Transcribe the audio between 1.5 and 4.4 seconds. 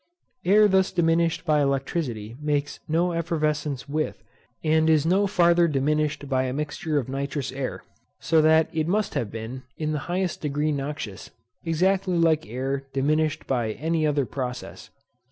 electricity makes no effervescence with,